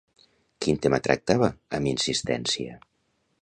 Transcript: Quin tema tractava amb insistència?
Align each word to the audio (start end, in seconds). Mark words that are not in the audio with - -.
Quin 0.65 0.79
tema 0.85 0.99
tractava 1.07 1.51
amb 1.79 1.91
insistència? 1.93 2.81